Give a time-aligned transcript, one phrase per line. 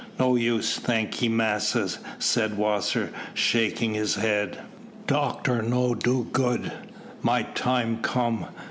[0.19, 4.57] "No use, thank ye, massas," said Wasser, shaking his head.
[5.05, 6.71] "Doctor no do good.
[7.21, 8.47] My time come.